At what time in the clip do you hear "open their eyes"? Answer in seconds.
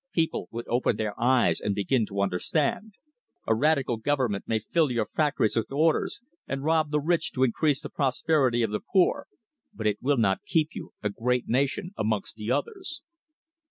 0.67-1.61